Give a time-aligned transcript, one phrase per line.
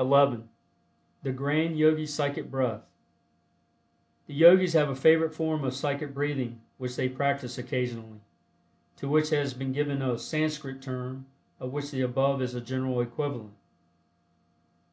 [0.00, 0.48] (11)
[1.22, 2.82] THE GRAND YOGI PSYCHIC BREATH.
[4.26, 8.18] The Yogis have a favorite form of psychic breathing which they practice occasionally,
[8.96, 11.26] to which has been given a Sanscrit term
[11.60, 13.54] of which the above is a general equivalent.